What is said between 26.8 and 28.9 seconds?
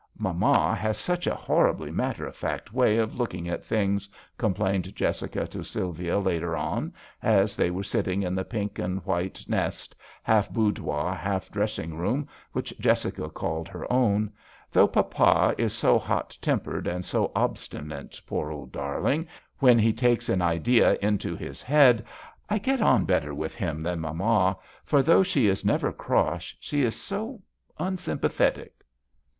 is so un sympathetic."